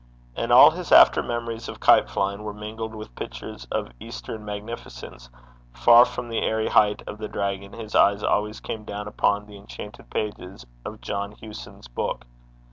[0.35, 5.29] And all his after memories of kite flying were mingled with pictures of eastern magnificence,
[5.73, 9.57] for from the airy height of the dragon his eyes always came down upon the
[9.57, 12.25] enchanted pages of John Hewson's book.